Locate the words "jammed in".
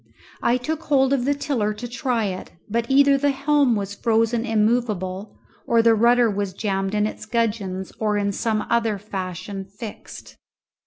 6.53-7.05